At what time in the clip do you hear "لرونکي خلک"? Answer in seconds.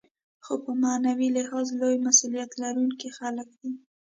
2.61-3.49